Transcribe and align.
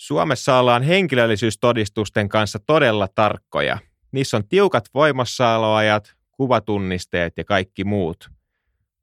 Suomessa 0.00 0.58
ollaan 0.58 0.82
henkilöllisyystodistusten 0.82 2.28
kanssa 2.28 2.58
todella 2.66 3.08
tarkkoja. 3.14 3.78
Niissä 4.12 4.36
on 4.36 4.48
tiukat 4.48 4.84
voimassaoloajat, 4.94 6.14
kuvatunnisteet 6.30 7.32
ja 7.36 7.44
kaikki 7.44 7.84
muut. 7.84 8.30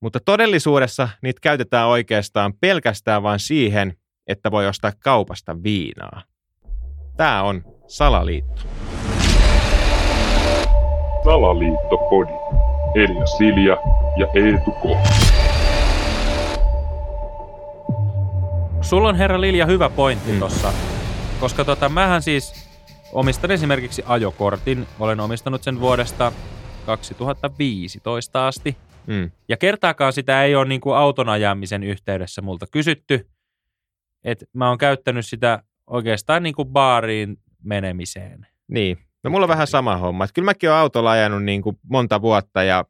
Mutta 0.02 0.20
todellisuudessa 0.26 1.10
niitä 1.22 1.40
käytetään 1.42 1.88
oikeastaan 1.88 2.54
pelkästään 2.62 3.24
vain 3.24 3.40
siihen, 3.40 3.94
että 4.28 4.52
voi 4.52 4.68
ostaa 4.68 4.92
kaupasta 5.04 5.64
viinaa. 5.64 6.24
Tämä 7.18 7.44
on 7.44 7.64
Salaliitto. 7.88 8.62
Salaliittopodi. 11.24 12.34
Elia 12.96 13.26
Silja 13.26 13.78
ja 14.18 14.28
Eetu 14.36 14.72
K. 14.72 15.18
Sulla 18.82 19.10
on 19.10 19.16
herra 19.16 19.42
Lilja 19.42 19.66
hyvä 19.66 19.90
pointti 19.90 20.32
mm. 20.32 20.40
tossa, 20.40 20.74
koska 21.40 21.66
tota, 21.66 21.90
mähän 21.90 22.22
siis 22.22 22.68
omistan 23.14 23.52
esimerkiksi 23.52 24.04
ajokortin. 24.06 24.88
Olen 25.00 25.20
omistanut 25.20 25.64
sen 25.64 25.80
vuodesta 25.80 26.32
2015 26.86 28.48
asti. 28.48 28.78
Mm. 29.08 29.32
Ja 29.50 29.58
kertaakaan 29.58 30.14
sitä 30.14 30.44
ei 30.44 30.56
ole 30.56 30.66
niin 30.66 30.82
kuin 30.82 30.98
auton 30.98 31.30
ajamisen 31.30 31.84
yhteydessä 31.84 32.42
multa 32.42 32.66
kysytty. 32.72 33.28
että 34.24 34.46
mä 34.54 34.70
oon 34.70 34.78
käyttänyt 34.78 35.26
sitä 35.26 35.64
oikeastaan 35.88 36.44
niin 36.44 36.56
kuin 36.56 36.68
baariin 36.68 37.38
menemiseen. 37.64 38.48
Niin. 38.68 38.98
No 39.24 39.30
mulla 39.30 39.44
on 39.44 39.50
vähän 39.50 39.68
sama 39.68 39.98
homma. 39.98 40.24
Että 40.24 40.34
kyllä 40.34 40.46
mäkin 40.46 40.70
olen 40.70 40.82
autolla 40.82 41.12
ajanut 41.12 41.44
niin 41.44 41.62
kuin 41.62 41.80
monta 41.90 42.22
vuotta 42.22 42.64
ja 42.64 42.86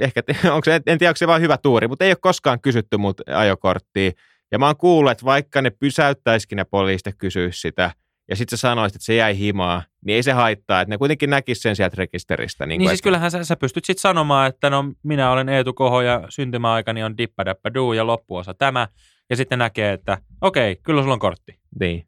ehkä, 0.00 0.22
onko 0.54 0.64
se, 0.64 0.80
en 0.86 0.98
tiedä, 0.98 1.10
onko 1.10 1.16
se 1.16 1.26
vaan 1.26 1.40
hyvä 1.40 1.56
tuuri, 1.56 1.88
mutta 1.88 2.04
ei 2.04 2.10
ole 2.10 2.16
koskaan 2.20 2.60
kysytty 2.60 2.96
mut 2.96 3.20
ajokorttia. 3.26 4.10
Ja 4.52 4.58
mä 4.58 4.66
oon 4.66 4.76
kuullut, 4.76 5.12
että 5.12 5.24
vaikka 5.24 5.62
ne 5.62 5.70
pysäyttäisikin 5.70 6.56
ne 6.56 6.64
poliisit 6.64 7.06
ja 7.06 7.12
kysyisi 7.12 7.60
sitä, 7.60 7.90
ja 8.28 8.36
sitten 8.36 8.58
sä 8.58 8.60
sanoisit, 8.60 8.96
että 8.96 9.06
se 9.06 9.14
jäi 9.14 9.38
himaa, 9.38 9.82
niin 10.06 10.16
ei 10.16 10.22
se 10.22 10.32
haittaa, 10.32 10.80
että 10.80 10.90
ne 10.90 10.98
kuitenkin 10.98 11.30
näkisi 11.30 11.60
sen 11.60 11.76
sieltä 11.76 11.94
rekisteristä. 11.98 12.66
Niin, 12.66 12.78
kuin, 12.78 12.78
niin 12.78 12.88
siis 12.88 13.00
että, 13.00 13.04
kyllähän 13.04 13.30
sä, 13.30 13.44
sä 13.44 13.56
pystyt 13.56 13.84
sitten 13.84 14.00
sanomaan, 14.00 14.48
että 14.48 14.70
no 14.70 14.84
minä 15.02 15.30
olen 15.30 15.48
Eetu 15.48 15.72
Koho 15.72 16.02
ja 16.02 16.24
syntymäaikani 16.28 17.02
on 17.02 17.18
dippadappaduu 17.18 17.92
ja 17.92 18.06
loppuosa 18.06 18.54
tämä. 18.54 18.88
Ja 19.30 19.36
sitten 19.36 19.58
näkee, 19.58 19.92
että 19.92 20.18
okei, 20.40 20.76
kyllä 20.76 21.02
sulla 21.02 21.14
on 21.14 21.18
kortti. 21.18 21.60
Niin. 21.80 21.98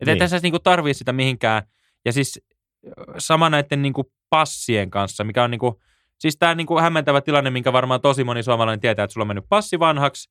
Että 0.00 0.12
Niin. 0.12 0.18
niin. 0.18 0.28
sä 0.28 0.38
niinku 0.42 0.58
tarvii 0.58 0.94
sitä 0.94 1.12
mihinkään. 1.12 1.62
Ja 2.04 2.12
siis 2.12 2.40
sama 3.18 3.50
näiden 3.50 3.82
niinku 3.82 4.12
passien 4.30 4.90
kanssa, 4.90 5.24
mikä 5.24 5.44
on 5.44 5.50
niinku, 5.50 5.80
siis 6.18 6.36
tämä 6.36 6.54
niinku 6.54 6.80
hämmentävä 6.80 7.20
tilanne, 7.20 7.50
minkä 7.50 7.72
varmaan 7.72 8.00
tosi 8.00 8.24
moni 8.24 8.42
suomalainen 8.42 8.80
tietää, 8.80 9.04
että 9.04 9.12
sulla 9.12 9.22
on 9.22 9.28
mennyt 9.28 9.44
passi 9.48 9.78
vanhaksi, 9.78 10.30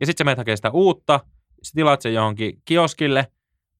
ja 0.00 0.06
sitten 0.06 0.18
sä 0.18 0.24
menet 0.24 0.38
hakemaan 0.38 0.58
sitä 0.58 0.70
uutta, 0.70 1.20
sä 1.62 1.72
tilaat 1.74 2.02
sen 2.02 2.14
johonkin 2.14 2.62
kioskille, 2.64 3.26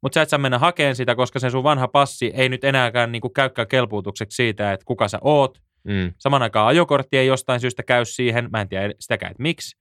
mutta 0.03 0.15
sä 0.15 0.23
et 0.23 0.29
saa 0.29 0.39
mennä 0.39 0.59
hakemaan 0.59 0.97
sitä, 0.97 1.15
koska 1.15 1.39
se 1.39 1.51
sun 1.51 1.65
vanha 1.65 1.89
passi 1.89 2.33
ei 2.35 2.49
nyt 2.49 2.65
enääkään 2.65 3.13
niinku 3.13 3.29
käykään 3.29 3.69
kelpuutukseksi 3.69 4.37
siitä, 4.37 4.73
että 4.73 4.87
kuka 4.87 5.09
sä 5.09 5.19
oot. 5.21 5.59
Mm. 5.85 6.13
Saman 6.19 6.43
aikaan 6.43 6.67
ajokortti 6.69 7.19
ei 7.19 7.27
jostain 7.27 7.61
syystä 7.61 7.83
käy 7.83 8.05
siihen, 8.05 8.49
mä 8.53 8.61
en 8.61 8.69
tiedä 8.69 8.95
sitäkään, 9.01 9.31
että 9.31 9.43
miksi. 9.43 9.77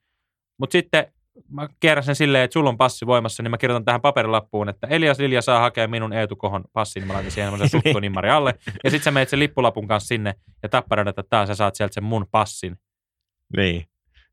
Mutta 0.60 0.72
sitten 0.72 1.14
mä 1.52 1.70
kierrän 1.80 2.04
sen 2.04 2.16
silleen, 2.16 2.44
että 2.44 2.54
sulla 2.54 2.70
on 2.70 2.78
passi 2.78 3.06
voimassa, 3.06 3.44
niin 3.44 3.52
mä 3.52 3.58
kirjoitan 3.58 3.86
tähän 3.86 4.02
paperilappuun, 4.02 4.70
että 4.70 4.88
Elias 4.88 5.20
Lilja 5.20 5.42
saa 5.42 5.60
hakea 5.60 5.88
minun 5.88 6.14
Eetu 6.14 6.36
Kohon 6.36 6.64
passin, 6.74 7.02
niin 7.02 7.08
mä 7.08 7.14
laitan 7.14 7.32
siihen 7.32 7.52
semmoisen 7.52 7.70
suttu-nimmari 7.82 8.30
alle. 8.30 8.54
Ja 8.84 8.90
sitten 8.90 9.04
sä 9.04 9.12
menet 9.12 9.30
sen 9.30 9.40
lippulapun 9.40 9.88
kanssa 9.88 10.08
sinne 10.08 10.36
ja 10.64 10.70
tapparan, 10.70 11.08
että 11.08 11.24
taas 11.30 11.48
sä 11.48 11.56
saat 11.56 11.76
sieltä 11.76 11.94
sen 11.94 12.04
mun 12.04 12.26
passin. 12.32 12.78
Niin. 13.58 13.86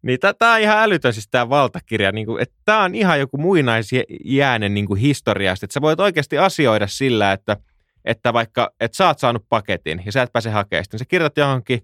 Niin 0.07 0.19
tämä 0.39 0.55
on 0.55 0.61
ihan 0.61 0.79
älytön 0.79 1.13
siis 1.13 1.29
tämä 1.29 1.49
valtakirja, 1.49 2.13
niin 2.13 2.27
kuin, 2.27 2.43
että 2.43 2.55
tämä 2.65 2.83
on 2.83 2.95
ihan 2.95 3.21
joku 3.21 3.39
muinaisjäänen 3.39 4.75
niin 4.75 4.87
kuin 4.87 5.01
historiasta, 5.01 5.67
että 5.67 5.75
sä 5.75 5.81
voit 5.81 6.01
oikeasti 6.01 6.39
asioida 6.39 6.87
sillä, 6.87 7.33
että, 7.33 7.57
että 8.05 8.33
vaikka 8.33 8.71
että 8.81 8.97
sä 8.97 9.07
oot 9.07 9.19
saanut 9.19 9.47
paketin 9.49 10.03
ja 10.07 10.13
sä 10.13 10.23
et 10.23 10.33
pääse 10.33 10.51
hakemaan 10.51 10.85
sitä, 10.85 10.95
niin 10.95 10.99
sä 10.99 11.05
kirjoitat 11.05 11.37
johonkin 11.37 11.81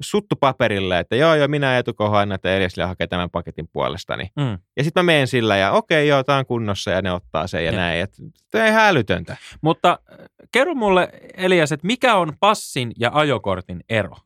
suttupaperille, 0.00 0.98
että 0.98 1.16
joo 1.16 1.34
joo, 1.34 1.48
minä 1.48 1.78
etukohan 1.78 2.32
että 2.32 2.56
Eliasille 2.56 2.86
hakee 2.86 3.06
tämän 3.06 3.30
paketin 3.30 3.68
puolestani. 3.72 4.30
Mm. 4.36 4.58
Ja 4.76 4.84
sitten 4.84 5.04
mä 5.04 5.12
menen 5.12 5.26
sillä 5.26 5.56
ja 5.56 5.72
okei 5.72 6.08
joo, 6.08 6.24
tämä 6.24 6.38
on 6.38 6.46
kunnossa 6.46 6.90
ja 6.90 7.02
ne 7.02 7.12
ottaa 7.12 7.46
sen 7.46 7.64
ja, 7.64 7.72
Joo. 7.72 7.80
näin. 7.80 8.06
Tämä 8.50 8.64
on 8.64 8.70
ihan 8.70 8.84
älytöntä. 8.84 9.36
Mutta 9.60 9.98
äh, 10.12 10.18
kerro 10.52 10.74
mulle, 10.74 11.08
Elias, 11.36 11.72
että 11.72 11.86
mikä 11.86 12.16
on 12.16 12.32
passin 12.40 12.92
ja 12.98 13.10
ajokortin 13.14 13.80
ero? 13.88 14.16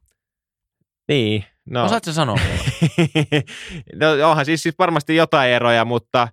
Niin, 1.10 1.44
no. 1.70 1.84
Osaatko 1.84 2.12
sanoa 2.12 2.36
no 4.00 4.30
onhan 4.30 4.44
siis, 4.44 4.62
siis 4.62 4.74
varmasti 4.78 5.16
jotain 5.16 5.50
eroja, 5.50 5.84
mutta, 5.84 6.28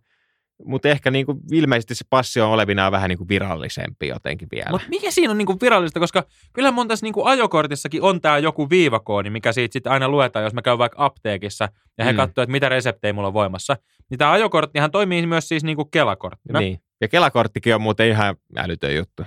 mutta 0.66 0.90
ehkä 0.90 1.12
niin 1.12 1.26
kuin 1.26 1.40
ilmeisesti 1.52 1.96
se 1.96 2.06
passi 2.10 2.42
on 2.42 2.50
olevinaan 2.50 2.92
vähän 2.92 3.10
niin 3.10 3.18
kuin 3.18 3.28
virallisempi 3.28 4.08
jotenkin 4.08 4.48
vielä. 4.52 4.70
Mutta 4.70 4.88
mikä 4.90 5.12
siinä 5.12 5.32
on 5.32 5.38
niinku 5.38 5.58
virallista, 5.62 6.00
koska 6.00 6.24
kyllä 6.54 6.72
mun 6.72 6.88
tässä 6.88 7.06
niinku 7.06 7.26
ajokortissakin 7.26 8.02
on 8.02 8.22
tämä 8.22 8.38
joku 8.38 8.70
viivakoodi, 8.70 9.30
mikä 9.30 9.52
siitä 9.52 9.74
sitten 9.74 9.92
aina 9.92 10.10
luetaan, 10.10 10.44
jos 10.44 10.54
mä 10.54 10.62
käyn 10.62 10.78
vaikka 10.78 11.06
apteekissa 11.06 11.70
ja 11.98 12.06
he 12.06 12.12
Mm. 12.12 12.18
katsoo, 12.18 12.42
että 12.42 12.52
mitä 12.52 12.70
reseptejä 12.70 13.14
mulla 13.14 13.28
on 13.28 13.34
voimassa. 13.34 13.76
Niin 14.10 14.18
tämä 14.18 14.32
ajokorttihan 14.32 14.92
toimii 14.92 15.28
myös 15.28 15.48
siis 15.48 15.64
niinku 15.64 15.86
kelakorttina. 15.86 16.60
Niin. 16.60 16.80
Ja 17.02 17.08
Kelakorttikin 17.08 17.76
on 17.76 17.82
muuten 17.82 18.08
ihan 18.08 18.36
älytön 18.58 18.96
juttu. 18.96 19.24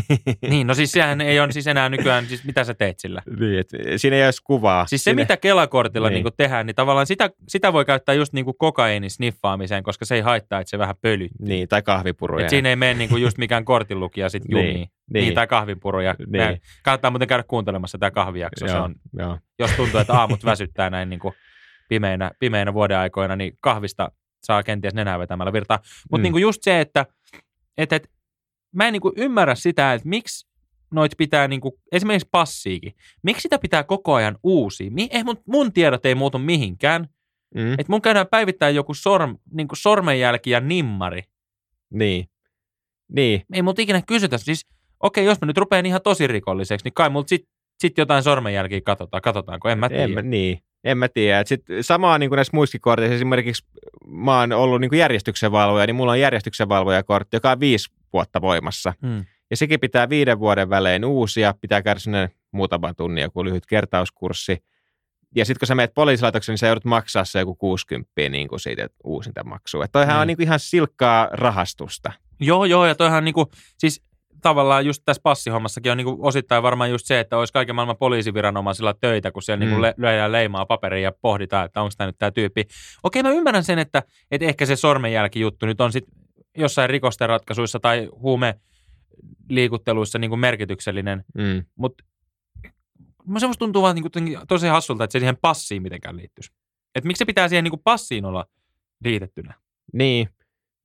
niin, 0.50 0.66
no 0.66 0.74
siis 0.74 0.92
sehän 0.92 1.20
ei 1.20 1.40
ole 1.40 1.52
siis 1.52 1.66
enää 1.66 1.88
nykyään, 1.88 2.26
siis 2.26 2.44
mitä 2.44 2.64
sä 2.64 2.74
teet 2.74 2.98
sillä? 3.00 3.22
niin, 3.40 3.58
et 3.58 3.68
siinä 3.96 4.16
ei 4.16 4.22
edes 4.22 4.40
kuvaa. 4.40 4.86
Siis 4.86 5.00
se, 5.00 5.04
siinä... 5.04 5.22
mitä 5.22 5.36
Kelakortilla 5.36 6.08
Niin. 6.08 6.12
niin. 6.14 6.24
niinku 6.24 6.34
tehdään, 6.36 6.66
niin 6.66 6.74
tavallaan 6.74 7.06
sitä, 7.06 7.30
sitä 7.48 7.72
voi 7.72 7.84
käyttää 7.84 8.14
just 8.14 8.32
niinku 8.32 8.52
kokaiinin 8.52 9.10
sniffaamiseen, 9.10 9.82
koska 9.82 10.04
se 10.04 10.14
ei 10.14 10.20
haittaa, 10.20 10.60
että 10.60 10.70
se 10.70 10.78
vähän 10.78 10.94
pölyt. 11.02 11.30
Niin, 11.40 11.68
tai 11.68 11.82
kahvipuruja. 11.82 12.44
Et 12.44 12.50
siinä 12.50 12.68
ei 12.68 12.76
mene 12.76 12.94
niinku 12.94 13.16
just 13.16 13.38
mikään 13.38 13.64
kortinlukija 13.64 14.28
sit 14.28 14.44
Niin, 14.48 14.56
jumiin. 14.56 14.74
niin. 14.74 14.88
Niin. 15.12 15.22
niin. 15.22 15.34
tai 15.34 15.46
kahvinpuruja. 15.46 16.14
Niin. 16.18 16.46
Niin. 16.48 16.60
Kannattaa 16.82 17.10
muuten 17.10 17.28
käydä 17.28 17.44
kuuntelemassa 17.48 17.98
tämä 17.98 18.10
kahvijakso. 18.10 18.68
Se 18.68 18.74
Joo, 18.74 18.84
on, 18.84 18.94
joo. 19.18 19.38
jos 19.58 19.70
tuntuu, 19.70 20.00
että 20.00 20.12
aamut 20.12 20.44
väsyttää 20.44 20.90
näin 20.90 21.08
niin 21.10 21.20
kuin 21.20 21.34
pimeinä, 21.88 22.30
pimeinä 22.38 22.74
vuoden 22.74 22.98
aikoina, 22.98 23.36
niin 23.36 23.52
kahvista 23.60 24.10
saa 24.44 24.62
kenties 24.62 24.94
nenää 24.94 25.18
vetämällä 25.18 25.52
virtaa. 25.52 25.78
Mutta 25.82 25.92
Mm. 26.10 26.18
mm. 26.18 26.22
niin 26.22 26.32
kuin 26.32 26.42
just 26.42 26.62
se, 26.62 26.80
että 26.80 27.06
et, 27.78 27.92
et, 27.92 28.10
mä 28.74 28.86
en 28.86 28.92
niin 28.92 29.00
kuin 29.00 29.14
ymmärrä 29.16 29.54
sitä, 29.54 29.92
että 29.94 30.08
miksi 30.08 30.46
noit 30.94 31.12
pitää, 31.18 31.48
niin 31.48 31.60
kuin, 31.60 31.72
esimerkiksi 31.92 32.28
passiikin, 32.30 32.92
miksi 33.22 33.42
sitä 33.42 33.58
pitää 33.58 33.84
koko 33.84 34.14
ajan 34.14 34.38
uusia? 34.42 34.90
Mi- 34.90 35.08
ei, 35.10 35.24
mun, 35.24 35.36
mun 35.48 35.72
tiedot 35.72 36.06
ei 36.06 36.14
muutu 36.14 36.38
mihinkään. 36.38 37.08
Mm, 37.54 37.72
Et 37.78 37.88
mun 37.88 38.02
käydään 38.02 38.26
päivittää 38.30 38.70
joku 38.70 38.94
sorm, 38.94 39.38
niin 39.52 39.68
kuin 39.68 39.76
sormenjälki 39.78 40.50
ja 40.50 40.60
nimmari. 40.60 41.22
niin. 41.90 42.28
Niin, 43.08 43.42
Ei 43.52 43.62
multa 43.62 43.82
ikinä 43.82 44.02
kysytä. 44.06 44.38
Siis, 44.38 44.66
okei, 45.00 45.24
jos 45.24 45.40
mä 45.40 45.46
nyt 45.46 45.58
rupean 45.58 45.86
ihan 45.86 46.02
tosi 46.02 46.26
rikolliseksi, 46.26 46.84
niin 46.86 46.94
kai 46.94 47.10
multa 47.10 47.28
sit, 47.28 47.48
sit 47.78 47.98
jotain 47.98 48.22
sormenjälkiä 48.22 48.80
katsotaan. 48.80 49.22
Katsotaanko? 49.22 49.68
En 49.68 49.78
mä 49.78 49.88
tiedä. 49.88 50.04
en 50.04 50.10
mä, 50.10 50.22
niin. 50.22 50.58
En 50.84 50.98
mä 50.98 51.08
tiedä. 51.08 51.40
Et 51.40 51.46
Sit 51.46 51.62
samaa 51.80 52.18
niin 52.18 52.30
kuin 52.30 52.36
näissä 52.36 52.56
muissakin 52.56 52.80
korteissa, 52.80 53.14
esimerkiksi 53.14 53.64
mä 54.06 54.40
oon 54.40 54.52
ollut 54.52 54.80
niin 54.80 54.88
kuin 54.88 54.98
järjestyksenvalvoja, 54.98 55.86
niin 55.86 55.96
mulla 55.96 56.12
on 56.12 56.20
järjestyksenvalvojakortti, 56.20 57.36
joka 57.36 57.50
on 57.50 57.60
viisi 57.60 57.90
vuotta 58.12 58.40
voimassa. 58.40 58.92
Hmm. 59.06 59.24
Ja 59.50 59.56
sekin 59.56 59.80
pitää 59.80 60.08
viiden 60.08 60.38
vuoden 60.38 60.70
välein 60.70 61.04
uusia, 61.04 61.54
pitää 61.60 61.82
käydä 61.82 62.00
sinne 62.00 62.30
muutaman 62.52 62.96
tunnin 62.96 63.22
joku 63.22 63.44
lyhyt 63.44 63.66
kertauskurssi. 63.66 64.58
Ja 65.36 65.44
sitten 65.44 65.58
kun 65.60 65.66
sä 65.66 65.74
menet 65.74 65.94
poliisilaitokseen, 65.94 66.52
niin 66.52 66.58
sä 66.58 66.66
joudut 66.66 66.84
maksaa 66.84 67.24
se 67.24 67.38
joku 67.38 67.54
60 67.54 68.10
niin 68.28 68.48
kuin 68.48 68.60
siitä 68.60 68.88
uusinta 69.04 69.44
maksua. 69.44 69.84
Että 69.84 69.92
toihan 69.92 70.14
Niin. 70.14 70.20
on 70.20 70.26
niin 70.26 70.36
kuin 70.36 70.44
ihan 70.46 70.60
silkkaa 70.60 71.28
rahastusta. 71.32 72.12
Joo, 72.40 72.64
joo, 72.64 72.86
ja 72.86 72.94
toihan 72.94 73.24
niinku, 73.24 73.50
siis 73.78 74.02
tavallaan 74.44 74.86
just 74.86 75.02
tässä 75.04 75.20
passihommassakin 75.22 75.92
on 75.92 75.98
niinku 75.98 76.18
osittain 76.20 76.62
varmaan 76.62 76.90
just 76.90 77.06
se, 77.06 77.20
että 77.20 77.38
olisi 77.38 77.52
kaiken 77.52 77.74
maailman 77.74 77.96
poliisiviranomaisilla 77.96 78.94
töitä, 79.00 79.30
kun 79.32 79.42
siellä 79.42 79.58
Mm. 79.64 79.64
mm. 79.64 79.68
niinku 79.70 79.82
le- 79.82 79.94
lyödään 79.96 80.32
leimaa 80.32 80.66
paperiin 80.66 81.02
ja 81.04 81.12
pohditaan, 81.20 81.66
että 81.66 81.80
onko 81.82 81.92
tämä 81.98 82.06
nyt 82.06 82.18
tämä 82.18 82.30
tyyppi. 82.30 82.64
Okei, 83.02 83.22
mä 83.22 83.30
ymmärrän 83.30 83.64
sen, 83.64 83.78
että, 83.78 84.02
että 84.30 84.46
ehkä 84.46 84.66
se 84.66 84.76
sormenjälkijuttu 84.76 85.66
nyt 85.66 85.80
on 85.80 85.92
sit 85.92 86.04
jossain 86.58 86.90
rikosten 86.90 87.28
ratkaisuissa 87.28 87.80
tai 87.80 88.08
huume 88.12 88.54
liikutteluissa 89.48 90.18
niinku 90.18 90.36
merkityksellinen, 90.36 91.24
Mm. 91.34 91.64
mutta 91.74 92.04
se 93.38 93.46
musta 93.46 93.58
tuntuu 93.58 93.82
vaan 93.82 93.94
niinku 93.94 94.06
jotenkin 94.06 94.38
tosi 94.48 94.66
hassulta, 94.66 95.04
että 95.04 95.12
se 95.12 95.18
siihen 95.18 95.36
passiin 95.42 95.82
mitenkään 95.82 96.16
liittyisi. 96.16 96.52
Että 96.94 97.06
miksi 97.06 97.18
se 97.18 97.24
pitää 97.24 97.48
siihen 97.48 97.64
niinku 97.64 97.80
passiin 97.84 98.24
olla 98.24 98.44
liitettynä? 99.04 99.54
Niin. 99.92 100.28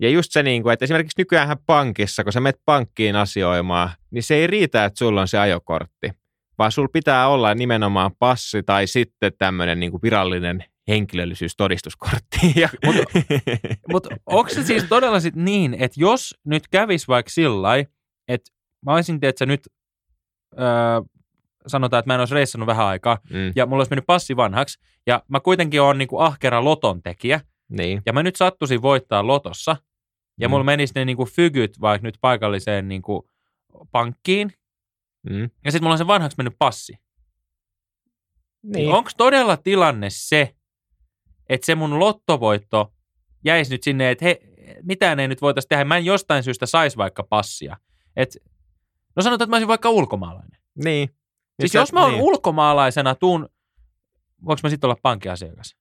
Ja 0.01 0.09
just 0.09 0.31
se, 0.31 0.43
niin 0.43 0.63
kuin, 0.63 0.73
että 0.73 0.85
esimerkiksi 0.85 1.21
nykyään 1.21 1.57
pankissa, 1.65 2.23
kun 2.23 2.33
sä 2.33 2.39
menet 2.39 2.61
pankkiin 2.65 3.15
asioimaan, 3.15 3.89
niin 4.11 4.23
se 4.23 4.35
ei 4.35 4.47
riitä, 4.47 4.85
että 4.85 4.97
sulla 4.97 5.21
on 5.21 5.27
se 5.27 5.37
ajokortti, 5.37 6.11
vaan 6.57 6.71
sulla 6.71 6.89
pitää 6.93 7.27
olla 7.27 7.55
nimenomaan 7.55 8.11
passi 8.19 8.63
tai 8.63 8.87
sitten 8.87 9.31
tämmöinen 9.37 9.79
niin 9.79 9.91
kuin 9.91 10.01
virallinen 10.01 10.63
henkilöllisyystodistuskortti. 10.87 12.39
Mutta 12.85 13.19
Mutta 13.91 14.09
onko 14.25 14.49
se 14.49 14.63
siis 14.63 14.83
todella 14.83 15.19
sit 15.19 15.35
niin, 15.35 15.73
että 15.73 15.99
jos 15.99 16.35
nyt 16.45 16.67
kävis 16.67 17.07
vaikka 17.07 17.29
sillä 17.29 17.69
että 18.27 18.51
mä 18.85 18.93
olisin, 18.93 19.19
että 19.21 19.45
nyt 19.45 19.61
öö, 20.59 21.01
sanotaan, 21.67 21.99
että 21.99 22.09
mä 22.09 22.13
en 22.13 22.19
olisi 22.19 22.33
reissannut 22.33 22.67
vähän 22.67 22.85
aikaa, 22.85 23.17
mm, 23.29 23.51
ja 23.55 23.65
mulla 23.65 23.81
olisi 23.81 23.91
mennyt 23.91 24.05
passi 24.05 24.35
vanhaksi, 24.35 24.79
ja 25.07 25.23
mä 25.27 25.39
kuitenkin 25.39 25.81
olen 25.81 25.97
niinku 25.97 26.19
ahkera 26.19 26.63
loton 26.63 27.03
tekijä, 27.03 27.41
niin, 27.69 28.01
ja 28.05 28.13
mä 28.13 28.23
nyt 28.23 28.35
sattuisin 28.35 28.81
voittaa 28.81 29.27
lotossa, 29.27 29.75
ja 30.39 30.47
Mm. 30.47 30.51
mulla 30.51 30.63
menisi 30.63 30.93
ne 30.95 31.05
niinku 31.05 31.25
fygyt 31.25 31.81
vaikka 31.81 32.07
nyt 32.07 32.17
paikalliseen 32.21 32.87
niinku 32.87 33.29
pankkiin, 33.91 34.53
Mm. 35.29 35.41
ja 35.65 35.71
sitten 35.71 35.83
mulla 35.83 35.93
on 35.93 35.97
se 35.97 36.07
vanhaksi 36.07 36.37
mennyt 36.37 36.55
passi. 36.59 36.93
Niin. 38.63 38.71
Niin. 38.73 38.91
Onko 38.93 39.09
todella 39.17 39.57
tilanne 39.57 40.07
se, 40.09 40.55
että 41.49 41.65
se 41.65 41.75
mun 41.75 41.99
lottovoitto 41.99 42.93
jäisi 43.45 43.71
nyt 43.71 43.83
sinne, 43.83 44.11
että 44.11 44.25
he, 44.25 44.39
mitään 44.83 45.19
ei 45.19 45.27
nyt 45.27 45.41
voitaisiin 45.41 45.69
tehdä. 45.69 45.85
Mä 45.85 45.97
en 45.97 46.05
jostain 46.05 46.43
syystä 46.43 46.65
saisi 46.65 46.97
vaikka 46.97 47.23
passia. 47.23 47.77
Et, 48.15 48.37
no 49.15 49.21
sanotaan, 49.23 49.45
että 49.45 49.51
mä 49.51 49.55
olisin 49.55 49.67
vaikka 49.67 49.89
ulkomaalainen. 49.89 50.59
niin. 50.83 51.09
Siis 51.59 51.73
jos 51.73 51.93
mä 51.93 52.01
oon 52.01 52.11
niin. 52.11 52.21
ulkomaalaisena, 52.23 53.15
tuun, 53.15 53.49
voinko 54.45 54.59
mä 54.63 54.69
sitten 54.69 54.87
olla 54.87 54.99
pankkiasiakas? 55.03 55.75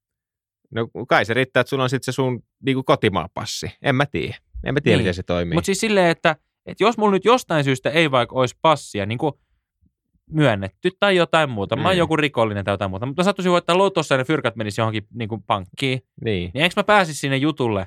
No 0.71 0.89
kai 1.09 1.25
se 1.25 1.35
riittää, 1.35 1.61
että 1.61 1.69
sulla 1.69 1.83
on 1.83 1.91
sitten 1.91 2.13
se 2.13 2.15
sun 2.15 2.43
niinku 2.65 2.83
kotimaapassi. 2.83 3.71
En 3.83 3.95
mä 3.95 4.07
tiedä. 4.07 4.37
En 4.65 4.75
mä 4.75 4.81
tiedä, 4.81 4.97
Niin. 4.97 5.03
miten 5.03 5.15
se 5.15 5.23
toimii. 5.23 5.55
Mutta 5.55 5.67
siis 5.67 5.81
silleen, 5.81 6.11
että, 6.11 6.37
että 6.67 6.85
jos 6.85 6.99
mulla 6.99 7.13
nyt 7.13 7.25
jostain 7.25 7.65
syystä 7.65 7.91
ei 7.91 8.11
vaikka 8.11 8.35
olisi 8.37 8.57
passia, 8.63 9.07
niin 9.07 9.19
kuin 9.19 9.33
myönnetty 10.31 10.91
tai 11.01 11.17
jotain 11.17 11.51
muuta, 11.51 11.77
mä 11.77 11.83
oon 11.89 11.95
Mm. 11.95 11.99
joku 11.99 12.17
rikollinen 12.17 12.65
tai 12.65 12.73
jotain 12.73 12.91
muuta, 12.91 13.07
mutta 13.07 13.21
mä 13.23 13.25
sattuisin 13.25 13.53
voittaa 13.53 13.79
lotossa 13.79 14.15
ja 14.15 14.19
ne 14.19 14.25
fyrkat 14.25 14.57
menis 14.57 14.79
johonkin 14.79 15.07
niin 15.15 15.29
kuin 15.29 15.43
pankkiin, 15.43 16.01
niin. 16.25 16.51
niin 16.55 16.63
eikö 16.63 16.73
mä 16.77 16.85
pääsisi 16.85 17.19
sinne 17.21 17.37
jutulle, 17.37 17.87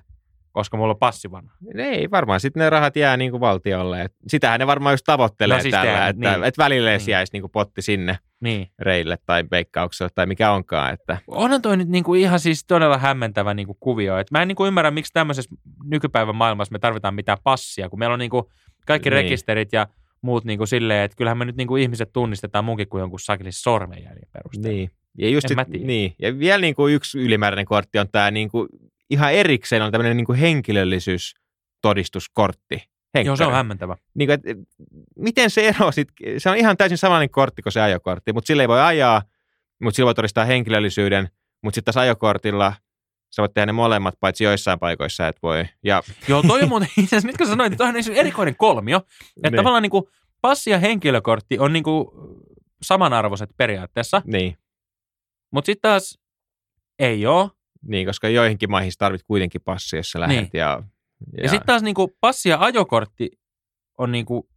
koska 0.52 0.78
mulla 0.78 0.92
on 0.94 1.00
passi 1.00 1.32
vanha? 1.32 1.54
Ei, 1.78 2.12
varmaan 2.12 2.40
sitten 2.40 2.60
ne 2.62 2.70
rahat 2.70 2.96
jää 2.96 3.18
niinku 3.18 3.40
valtiolle. 3.40 4.02
Et 4.02 4.14
sitähän 4.28 4.60
ne 4.60 4.68
varmaan 4.68 4.94
just 4.94 5.04
tavoittelee 5.06 5.58
No 5.58 5.62
siis 5.62 5.72
tällä, 5.72 5.86
tehdään, 5.92 6.10
että, 6.10 6.32
niin. 6.32 6.44
että 6.44 6.64
välillä 6.64 6.90
Niin. 6.98 7.02
jäisi 7.08 7.34
niinku 7.34 7.50
potti 7.50 7.82
sinne 7.82 8.18
Niin. 8.40 8.68
reille 8.80 9.18
tai 9.26 9.44
veikkaukselle 9.52 10.10
tai 10.16 10.26
mikä 10.26 10.52
onkaan. 10.52 10.94
Että, 10.94 11.18
Onhan 11.28 11.62
toi 11.62 11.78
nyt 11.78 11.88
niinku 11.90 12.14
ihan 12.14 12.40
siis 12.40 12.66
todella 12.66 12.98
hämmentävä 12.98 13.54
niinku 13.54 13.78
kuvio. 13.80 14.18
Et 14.18 14.32
mä 14.32 14.42
en 14.42 14.48
niinku 14.48 14.66
ymmärrä, 14.66 14.92
miksi 14.92 15.14
tämmöisessä 15.14 15.56
nykypäivän 15.86 16.36
maailmassa 16.36 16.72
me 16.72 16.80
tarvitaan 16.80 17.16
mitään 17.16 17.38
passia, 17.44 17.90
kun 17.90 18.00
meillä 18.00 18.14
on 18.14 18.20
niinku 18.20 18.52
kaikki 18.88 19.10
Niin. 19.10 19.14
rekisterit 19.24 19.74
ja 19.74 19.88
muut 20.22 20.46
niinku 20.46 20.66
silleen, 20.66 21.04
että 21.06 21.18
kyllähän 21.18 21.38
me 21.38 21.46
nyt 21.46 21.58
niinku 21.58 21.76
ihmiset 21.76 22.10
tunnistetaan 22.14 22.66
munkin 22.66 22.88
kuin 22.90 23.00
jonkun 23.02 23.20
sakeli 23.20 23.52
sormenjäljen 23.52 24.28
perusteella. 24.34 24.70
niin. 24.78 24.92
Ja, 25.18 25.30
just 25.30 25.48
sit, 25.48 25.58
niin. 25.68 26.16
ja 26.20 26.40
vielä 26.40 26.62
niinku 26.62 26.88
yksi 26.88 27.20
ylimääräinen 27.20 27.66
kortti 27.66 28.00
on 28.00 28.08
tämä 28.12 28.32
niinku, 28.32 28.68
ihan 29.12 29.34
erikseen 29.34 29.82
on 29.82 29.92
tämmöinen 29.92 30.18
niinku 30.18 30.34
henkilöllisyystodistuskortti. 30.34 32.76
Joo, 32.76 32.84
se 33.24 33.30
on 33.30 33.38
Henkkäri. 33.38 33.54
hämmentävä. 33.54 33.98
niin 34.14 34.28
kuin, 34.28 34.34
että 34.34 34.50
miten 35.18 35.50
se 35.50 35.68
ero 35.68 35.92
sit, 35.92 36.08
se 36.38 36.50
on 36.50 36.58
ihan 36.58 36.78
täysin 36.78 36.98
samanlainen 36.98 37.30
kortti 37.30 37.62
kuin 37.62 37.74
se 37.74 37.82
ajokortti, 37.82 38.34
mutta 38.34 38.48
sillä 38.48 38.64
ei 38.64 38.68
voi 38.68 38.82
ajaa, 38.82 39.22
mutta 39.82 39.96
sillä 39.96 40.06
voi 40.06 40.16
todistaa 40.16 40.46
henkilöllisyyden, 40.46 41.30
mutta 41.62 41.76
sitten 41.76 41.94
taas 41.94 42.04
ajokortilla 42.04 42.74
sä 43.36 43.42
voit 43.42 43.54
tehdä 43.54 43.66
ne 43.66 43.72
molemmat, 43.72 44.16
paitsi 44.20 44.44
joissain 44.44 44.80
paikoissa 44.80 45.28
et 45.28 45.38
voi. 45.44 45.66
Ja, 45.84 46.04
Joo, 46.30 46.44
toi 46.44 46.62
on 46.62 46.70
muuten, 46.70 46.90
itse 46.98 47.06
asiassa 47.06 47.28
nyt 47.28 47.38
kun 47.38 47.48
sä 47.48 47.52
sanoit, 47.52 47.70
niin 47.70 47.78
toi 47.78 47.88
on 47.88 47.94
niin 47.94 48.12
erikoinen 48.12 48.56
kolmio, 48.56 48.98
että 48.98 49.50
niin, 49.50 49.56
tavallaan 49.56 49.84
niinku 49.84 50.10
passi 50.42 50.70
ja 50.70 50.80
henkilökortti 50.80 51.60
on 51.60 51.74
niinku 51.74 52.12
samanarvoiset 52.82 53.50
periaatteessa, 53.58 54.22
niin, 54.26 54.58
mutta 55.52 55.66
sitten 55.66 55.90
taas 55.90 56.20
ei 57.00 57.26
ole. 57.26 57.50
Niin, 57.88 58.06
koska 58.08 58.30
joihinkin 58.30 58.72
maihin 58.72 58.92
tarvit 58.98 59.24
kuitenkin 59.24 59.62
passi, 59.66 59.96
jos 59.98 60.12
sä 60.12 60.20
lähdet. 60.20 60.38
Niin. 60.38 60.50
Ja, 60.54 60.84
Ja, 61.38 61.44
ja 61.44 61.50
sitten 61.50 61.68
taas 61.68 61.82
niinku 61.82 62.18
passi 62.22 62.50
ja 62.50 62.58
ajokortti 62.60 63.30
on 63.98 64.12
niinku 64.12 64.50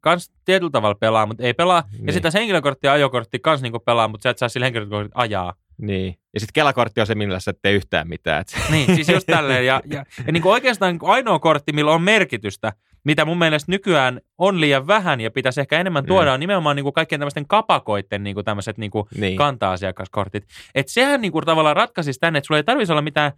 kans 0.00 0.32
tietyllä 0.44 0.70
tavalla 0.70 0.94
pelaa, 0.94 1.26
mutta 1.26 1.42
ei 1.42 1.54
pelaa. 1.54 1.80
Niin. 1.80 1.92
Ja 1.92 1.98
Niin. 1.98 2.12
sitten 2.12 2.22
taas 2.22 2.34
henkilökortti 2.34 2.86
ja 2.86 2.92
ajokortti 2.92 3.38
kans 3.38 3.62
niinku 3.62 3.78
pelaa, 3.78 4.08
mutta 4.08 4.22
sä 4.22 4.30
et 4.30 4.38
saa 4.38 4.48
sillä 4.48 4.66
henkilökortilla 4.66 5.20
ajaa. 5.22 5.54
niin. 5.78 6.14
ja 6.34 6.40
sitten 6.40 6.52
Kelakortti 6.52 7.00
on 7.00 7.06
se, 7.06 7.14
millä 7.14 7.40
sä 7.40 7.50
et 7.50 7.58
tee 7.62 7.72
yhtään 7.72 8.08
mitään. 8.08 8.40
Et, 8.40 8.56
Niin, 8.70 8.94
siis 8.94 9.08
just 9.08 9.26
tälleen. 9.26 9.66
Ja, 9.66 9.80
ja, 9.86 10.04
ja 10.26 10.32
niinku 10.32 10.50
oikeastaan 10.50 10.92
niinku 10.92 11.06
ainoa 11.06 11.38
kortti, 11.38 11.72
millä 11.72 11.90
on 11.92 12.02
merkitystä, 12.02 12.72
mitä 13.04 13.24
mun 13.24 13.38
mielestä 13.38 13.72
nykyään 13.72 14.20
on 14.38 14.60
liian 14.60 14.86
vähän 14.86 15.20
ja 15.20 15.30
pitäisi 15.30 15.60
ehkä 15.60 15.80
enemmän 15.80 16.06
tuoda, 16.06 16.30
Mm. 16.30 16.34
on 16.34 16.40
nimenomaan 16.40 16.76
niinku 16.76 16.92
kaikkien 16.92 17.20
tämmöisten 17.20 17.46
kapakoiden 17.48 18.24
niinku 18.24 18.42
tämmöiset 18.42 18.78
niinku 18.78 19.08
niin, 19.16 19.36
kanta-asiakaskortit. 19.36 20.44
Että 20.74 20.92
sehän 20.92 21.20
niinku 21.20 21.40
tavallaan 21.40 21.76
ratkaisisi 21.76 22.20
tänne, 22.20 22.38
että 22.38 22.46
sulla 22.46 22.58
ei 22.58 22.64
tarvitsisi 22.64 22.92
olla 22.92 23.02
mitään 23.02 23.32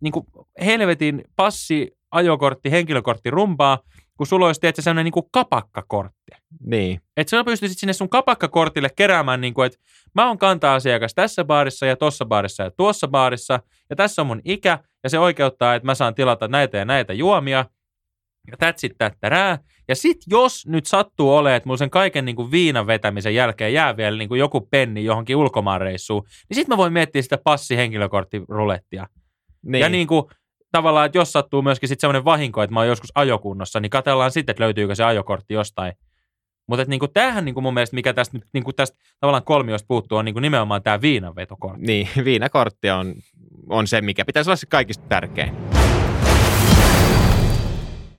niinku 0.00 0.26
helvetin 0.64 1.24
passi, 1.36 1.96
ajokortti, 2.10 2.70
henkilökortti 2.70 3.30
rumpaa, 3.30 3.78
kun 4.16 4.26
sulla 4.26 4.46
olisi 4.46 4.60
tietysti 4.60 4.82
sellainen 4.82 5.04
niinku 5.04 5.22
kapakkakortti. 5.32 6.32
niin, 6.66 7.00
Että 7.16 7.30
sä 7.30 7.44
pystyisit 7.44 7.78
sinne 7.78 7.92
sun 7.92 8.08
kapakkakortille 8.08 8.88
keräämään, 8.96 9.40
niin 9.40 9.54
kuin, 9.54 9.66
että 9.66 9.78
mä 10.14 10.26
oon 10.26 10.38
kanta-asiakas 10.38 11.14
tässä 11.14 11.44
baarissa 11.44 11.86
ja 11.86 11.96
tossa 11.96 12.24
baarissa 12.24 12.62
ja 12.62 12.70
tuossa 12.70 13.08
baarissa, 13.08 13.60
ja 13.90 13.96
tässä 13.96 14.22
on 14.22 14.26
mun 14.26 14.40
ikä, 14.44 14.78
ja 15.04 15.10
se 15.10 15.18
oikeuttaa, 15.18 15.74
että 15.74 15.86
mä 15.86 15.94
saan 15.94 16.14
tilata 16.14 16.48
näitä 16.48 16.78
ja 16.78 16.84
näitä 16.84 17.12
juomia, 17.12 17.64
that's 18.64 18.78
it, 18.82 18.92
tättärää. 18.98 19.58
Ja 19.88 19.96
sit 19.96 20.18
jos 20.26 20.66
nyt 20.66 20.86
sattuu 20.86 21.34
olemaan, 21.34 21.56
että 21.56 21.66
mulla 21.66 21.78
sen 21.78 21.90
kaiken 21.90 22.24
niin 22.24 22.36
kuin 22.36 22.50
viinan 22.50 22.86
vetämisen 22.86 23.34
jälkeen 23.34 23.72
jää 23.72 23.96
vielä 23.96 24.18
niin 24.18 24.28
kuin 24.28 24.38
joku 24.38 24.60
penni 24.60 25.04
johonkin 25.04 25.36
ulkomaanreissuun, 25.36 26.24
niin 26.48 26.54
sit 26.54 26.68
mä 26.68 26.76
voin 26.76 26.92
miettiä 26.92 27.22
sitä 27.22 27.38
passi-henkilökorttirulettia. 27.44 29.06
niin, 29.62 29.80
Ja 29.80 29.88
niin 29.88 30.06
kuin, 30.06 30.24
tavallaan, 30.72 31.06
että 31.06 31.18
jos 31.18 31.32
sattuu 31.32 31.62
myöskin 31.62 31.88
sitten 31.88 32.00
semmoinen 32.00 32.24
vahinko, 32.24 32.62
että 32.62 32.74
mä 32.74 32.80
oon 32.80 32.88
joskus 32.88 33.12
ajokunnossa, 33.14 33.80
niin 33.80 33.90
katsellaan 33.90 34.30
sitten, 34.30 34.52
että 34.52 34.64
löytyykö 34.64 34.94
se 34.94 35.04
ajokortti 35.04 35.54
jostain. 35.54 35.92
Mutta 36.66 36.84
niinku, 36.88 37.08
tämähän 37.08 37.44
niinku 37.44 37.60
mun 37.60 37.74
mielestä, 37.74 37.94
mikä 37.94 38.12
tästä, 38.12 38.38
niinku 38.52 38.72
tästä 38.72 38.98
tavallaan 39.20 39.44
kolmiosta 39.44 39.86
puuttuu, 39.88 40.18
on 40.18 40.24
niinku 40.24 40.40
nimenomaan 40.40 40.82
tämä 40.82 41.00
viinanvetokortti. 41.00 41.86
niin, 41.86 42.08
viinakortti 42.24 42.90
on, 42.90 43.14
on 43.68 43.86
se, 43.86 44.00
mikä 44.00 44.24
pitäisi 44.24 44.50
olla 44.50 44.56
se 44.56 44.66
kaikista 44.66 45.04
tärkein. 45.08 45.77